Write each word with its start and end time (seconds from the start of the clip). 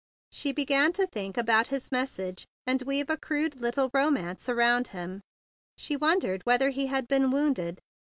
She 0.31 0.51
began 0.51 0.93
to 0.93 1.05
think 1.05 1.37
about 1.37 1.67
his 1.67 1.91
message 1.91 2.47
and 2.65 2.81
weave 2.81 3.07
a 3.07 3.17
crude 3.17 3.61
little 3.61 3.91
ro¬ 3.91 4.11
mance 4.11 4.49
around 4.49 4.87
him. 4.87 5.21
She 5.77 5.95
wondered 5.95 6.43
whether 6.43 6.71
he 6.71 6.87
had 6.87 7.07
been 7.07 7.29
wounded. 7.29 7.77